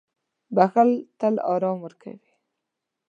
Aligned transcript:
•بښل 0.55 0.89
تل 1.19 1.35
آرام 1.53 1.77
ورکوي. 1.83 2.31